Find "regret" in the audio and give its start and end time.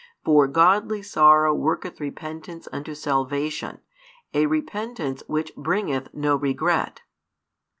6.35-7.01